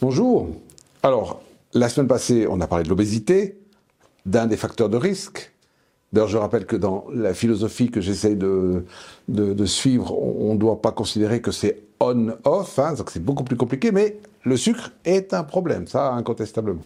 [0.00, 0.46] Bonjour.
[1.02, 1.42] Alors,
[1.74, 3.58] la semaine passée, on a parlé de l'obésité,
[4.26, 5.52] d'un des facteurs de risque.
[6.12, 8.84] D'ailleurs, je rappelle que dans la philosophie que j'essaie de,
[9.64, 13.90] suivre, on ne doit pas considérer que c'est on-off, hein, donc c'est beaucoup plus compliqué,
[13.90, 16.82] mais le sucre est un problème, ça incontestablement.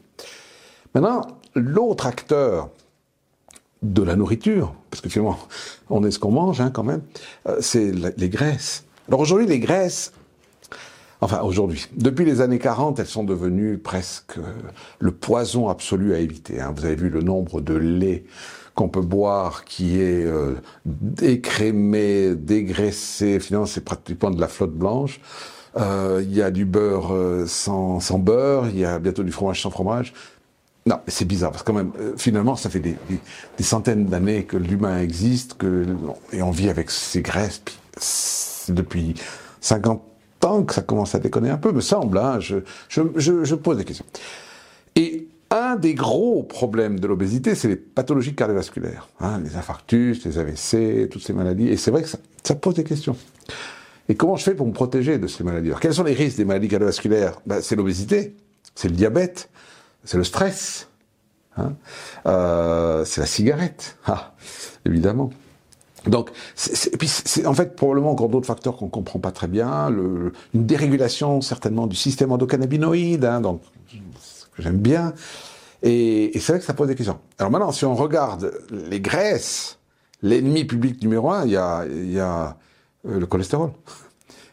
[0.95, 1.21] Maintenant,
[1.55, 2.71] l'autre acteur
[3.83, 5.39] de la nourriture, parce que finalement,
[5.91, 7.03] on est ce qu'on mange hein, quand même,
[7.47, 8.85] euh, c'est les graisses.
[9.09, 10.13] Alors aujourd'hui, les graisses,
[11.23, 14.35] enfin aujourd'hui, depuis les années 40, elles sont devenues presque
[14.99, 16.61] le poison absolu à éviter.
[16.61, 16.75] Hein.
[16.77, 18.25] Vous avez vu le nombre de laits
[18.75, 20.55] qu'on peut boire qui est euh,
[20.85, 25.21] décrémé, dégraissé, finalement c'est pratiquement de la flotte blanche.
[25.79, 27.15] Euh, il y a du beurre
[27.47, 30.13] sans, sans beurre, il y a bientôt du fromage sans fromage.
[30.85, 32.97] Non, c'est bizarre, parce que quand même, euh, finalement, ça fait des,
[33.57, 35.87] des, centaines d'années que l'humain existe, que,
[36.33, 37.79] et on vit avec ces graisses, puis
[38.69, 39.15] depuis
[39.61, 40.03] 50
[40.45, 42.57] ans que ça commence à déconner un peu, me semble, hein, je,
[42.89, 44.05] je, je, je pose des questions.
[44.97, 50.39] Et un des gros problèmes de l'obésité, c'est les pathologies cardiovasculaires, hein, les infarctus, les
[50.39, 53.17] AVC, toutes ces maladies, et c'est vrai que ça, ça, pose des questions.
[54.09, 55.69] Et comment je fais pour me protéger de ces maladies?
[55.69, 57.41] Alors, quels sont les risques des maladies cardiovasculaires?
[57.47, 58.35] Ben, C'est l'obésité,
[58.75, 59.51] c'est le diabète,
[60.05, 60.89] c'est le stress,
[61.57, 61.75] hein
[62.27, 64.35] euh, c'est la cigarette, ah,
[64.87, 65.31] évidemment.
[66.07, 69.89] Donc, c'est, puis c'est en fait probablement encore d'autres facteurs qu'on comprend pas très bien,
[69.89, 73.63] le, une dérégulation certainement du système endocannabinoïde, hein, donc
[74.57, 75.15] que j'aime bien,
[75.83, 77.19] et, et c'est vrai que ça pose des questions.
[77.39, 79.79] Alors maintenant, si on regarde les graisses,
[80.23, 82.57] l'ennemi public numéro un, il y a, y a
[83.07, 83.71] euh, le cholestérol.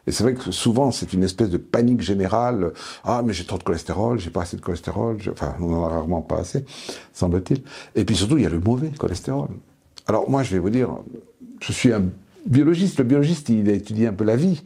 [0.07, 2.73] Et c'est vrai que souvent, c'est une espèce de panique générale.
[3.03, 5.17] Ah, mais j'ai trop de cholestérol, j'ai pas assez de cholestérol.
[5.31, 6.65] Enfin, on en a rarement pas assez,
[7.13, 7.61] semble-t-il.
[7.93, 9.49] Et puis surtout, il y a le mauvais cholestérol.
[10.07, 10.89] Alors moi, je vais vous dire,
[11.61, 12.03] je suis un
[12.45, 12.97] biologiste.
[12.99, 14.61] Le biologiste, il a étudié un peu la vie.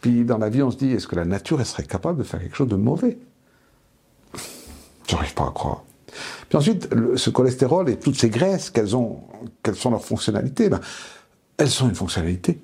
[0.00, 2.40] Puis dans la vie, on se dit, est-ce que la nature, serait capable de faire
[2.40, 3.18] quelque chose de mauvais?
[5.08, 5.84] J'arrive pas à croire.
[6.48, 9.20] Puis ensuite, ce cholestérol et toutes ces graisses, quelles, ont,
[9.62, 10.68] quelles sont leurs fonctionnalités?
[10.68, 10.80] Ben,
[11.56, 12.60] Elles sont une fonctionnalité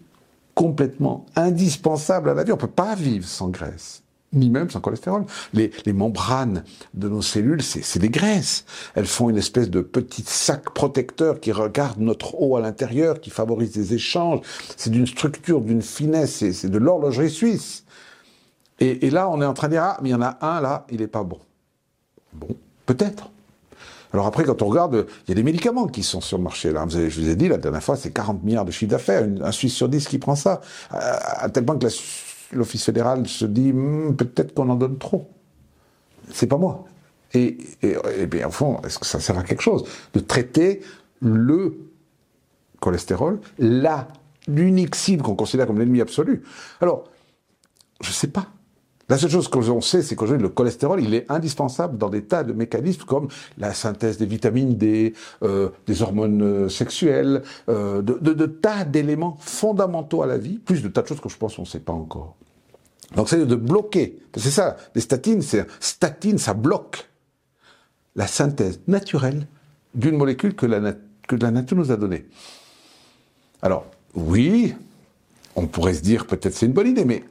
[0.55, 2.53] complètement indispensable à la vie.
[2.53, 4.04] On ne peut pas vivre sans graisse
[4.35, 5.25] ni même sans cholestérol.
[5.53, 6.65] Les, membranes
[6.95, 8.65] de nos cellules, c'est des graisses.
[8.95, 13.31] Elles font une espèce de petit sac protecteur qui regarde notre eau à l'intérieur, qui
[13.31, 14.41] favorise des échanges.
[14.77, 17.85] C'est d'une structure, d'une finesse, c'est de l'horlogerie suisse.
[18.81, 20.37] Et, et, là, on est en train de dire, ah, mais il y en a
[20.41, 21.39] un là, il n'est pas bon.
[22.33, 22.49] Bon,
[22.87, 23.31] peut-être.
[24.15, 26.71] Alors après, quand on regarde, il y a des médicaments qui sont sur le marché.
[26.71, 26.87] Là.
[26.89, 29.75] Je vous ai dit, la dernière fois, c'est 40 milliards de chiffre d'affaires, un Suisse
[29.75, 31.89] sur 10 qui prend ça, à, tel point que
[32.57, 35.31] l'Office fédéral se dit, hmm, peut-être qu'on en donne trop.
[36.31, 36.85] C'est pas moi.
[37.35, 37.59] Et,
[38.27, 39.85] bien, au fond, est-ce que ça sert à quelque chose
[40.15, 40.83] de traiter
[41.21, 41.77] le
[42.81, 46.43] cholestérol, l'unique cible qu'on considère comme l'ennemi absolu?
[46.81, 47.05] Alors,
[48.01, 48.47] je sais pas.
[49.09, 52.25] La seule chose que l'on sait, c'est qu'aujourd'hui, le cholestérol, il est indispensable dans des
[52.25, 53.29] tas de mécanismes comme
[53.59, 60.23] la synthèse des vitamines D, euh, des hormones euh, sexuelles, euh, de, tas d'éléments fondamentaux
[60.23, 61.93] à la vie, plus de tas de choses que je pense qu'on ne sait pas
[61.93, 62.37] encore.
[63.15, 64.19] Donc c'est de bloquer.
[64.37, 67.09] C'est ça, les statines, c'est statine, ça bloque
[68.17, 69.47] la synthèse naturelle
[69.95, 70.95] d'une molécule que la,
[71.29, 72.27] que la nature nous a donnée.
[73.61, 73.85] Alors,
[74.15, 74.75] oui,
[75.57, 77.23] on pourrait se dire peut-être c'est une bonne idée, mais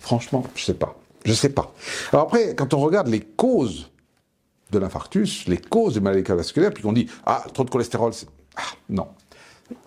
[0.00, 0.98] franchement, je sais pas.
[1.24, 1.72] Je sais pas.
[2.12, 3.90] Alors après, quand on regarde les causes
[4.70, 8.28] de l'infarctus, les causes des maladies cardiovasculaires, puis qu'on dit ah trop de cholestérol, c'est
[8.56, 9.08] ah, non,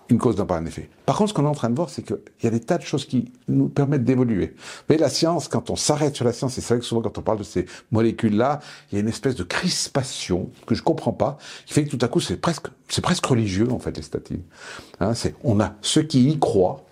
[0.10, 0.90] une cause n'a pas un effet.
[1.06, 2.78] Par contre, ce qu'on est en train de voir, c'est qu'il y a des tas
[2.78, 4.56] de choses qui nous permettent d'évoluer.
[4.90, 7.18] Mais la science, quand on s'arrête sur la science, et c'est vrai que souvent quand
[7.18, 8.60] on parle de ces molécules-là,
[8.92, 12.04] il y a une espèce de crispation que je comprends pas, qui fait que tout
[12.04, 14.44] à coup c'est presque c'est presque religieux en fait les statines.
[15.00, 16.84] Hein, c'est on a ceux qui y croient,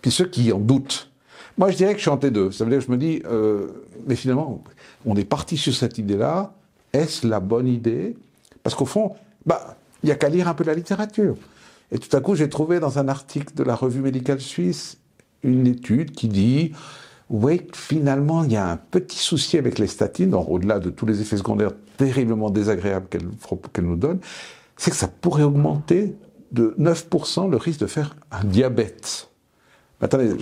[0.00, 1.11] puis ceux qui en doutent.
[1.58, 2.50] Moi, je dirais que je suis entre les deux.
[2.50, 3.68] Ça veut dire que je me dis, euh,
[4.06, 4.62] mais finalement,
[5.04, 6.54] on est parti sur cette idée-là.
[6.92, 8.16] Est-ce la bonne idée?
[8.62, 9.12] Parce qu'au fond,
[9.44, 11.36] bah, il y a qu'à lire un peu la littérature.
[11.90, 14.98] Et tout à coup, j'ai trouvé dans un article de la revue médicale suisse
[15.42, 16.72] une étude qui dit,
[17.28, 21.20] oui, finalement, il y a un petit souci avec les statines, au-delà de tous les
[21.20, 24.20] effets secondaires terriblement désagréables qu'elles nous donnent,
[24.76, 26.14] c'est que ça pourrait augmenter
[26.50, 29.28] de 9% le risque de faire un diabète
[30.02, 30.34] attendez,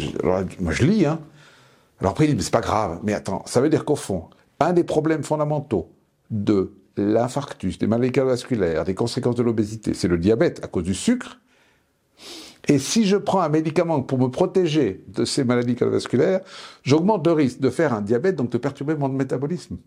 [0.58, 1.20] moi je lis, hein.
[2.00, 3.00] Alors après, il dit, c'est pas grave.
[3.02, 5.92] Mais attends, ça veut dire qu'au fond, un des problèmes fondamentaux
[6.30, 10.94] de l'infarctus, des maladies cardiovasculaires, des conséquences de l'obésité, c'est le diabète à cause du
[10.94, 11.40] sucre.
[12.68, 16.40] Et si je prends un médicament pour me protéger de ces maladies cardiovasculaires,
[16.82, 19.78] j'augmente le risque de faire un diabète, donc de perturber mon métabolisme.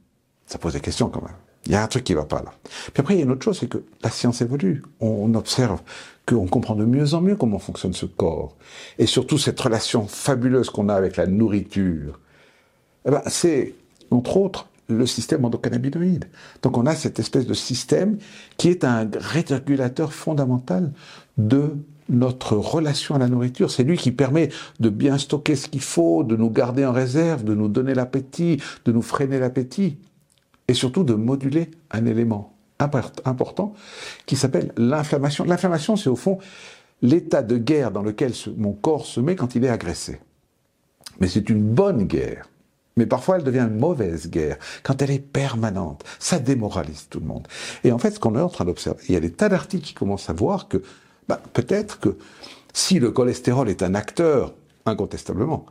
[0.45, 1.35] Ça pose des questions quand même.
[1.65, 2.53] Il y a un truc qui va pas là.
[2.63, 4.83] Puis après, il y a une autre chose, c'est que la science évolue.
[4.99, 5.81] On observe
[6.27, 8.55] qu'on comprend de mieux en mieux comment fonctionne ce corps.
[8.99, 12.19] Et surtout cette relation fabuleuse qu'on a avec la nourriture.
[13.05, 13.75] Eh ben, c'est,
[14.11, 16.25] entre autres, le système endocannabinoïde.
[16.61, 18.17] Donc on a cette espèce de système
[18.57, 20.91] qui est un régulateur fondamental
[21.37, 21.75] de
[22.09, 23.71] notre relation à la nourriture.
[23.71, 24.49] C'est lui qui permet
[24.81, 28.61] de bien stocker ce qu'il faut, de nous garder en réserve, de nous donner l'appétit,
[28.83, 29.97] de nous freiner l'appétit,
[30.73, 33.75] et surtout de moduler un élément important
[34.25, 35.43] qui s'appelle l'inflammation.
[35.45, 36.39] L'inflammation, c'est au fond
[37.03, 40.19] l'état de guerre dans lequel mon corps se met quand il est agressé.
[41.19, 42.49] Mais c'est une bonne guerre.
[42.97, 46.03] Mais parfois, elle devient une mauvaise guerre quand elle est permanente.
[46.17, 47.47] Ça démoralise tout le monde.
[47.83, 49.85] Et en fait, ce qu'on est en train d'observer, il y a des tas d'articles
[49.85, 50.81] qui commencent à voir que
[51.27, 52.17] bah, peut-être que
[52.73, 54.55] si le cholestérol est un acteur,
[54.87, 55.67] incontestablement,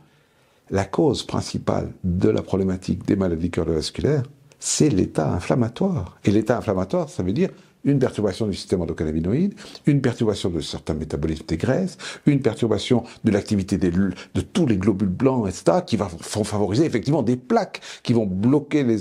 [0.69, 4.23] la cause principale de la problématique des maladies cardiovasculaires,
[4.65, 6.17] c'est l'état inflammatoire.
[6.23, 7.49] Et l'état inflammatoire, ça veut dire
[7.83, 9.55] une perturbation du système endocannabinoïde,
[9.85, 15.09] une perturbation de certains métabolismes des graisses, une perturbation de l'activité de tous les globules
[15.09, 16.07] blancs, etc., qui vont
[16.45, 18.99] favoriser effectivement des plaques qui vont bloquer les,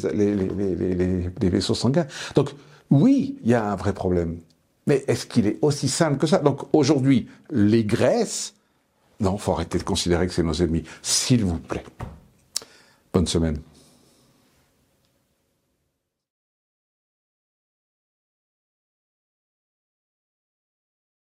[1.40, 2.08] les vaisseaux sanguins.
[2.34, 2.50] Donc,
[2.90, 4.40] oui, il y a un vrai problème.
[4.88, 6.38] Mais est-ce qu'il est aussi simple que ça?
[6.38, 8.54] Donc aujourd'hui, les graisses,
[9.20, 11.84] non, faut arrêter de considérer que c'est nos ennemis, s'il vous plaît.
[13.12, 13.58] Bonne semaine.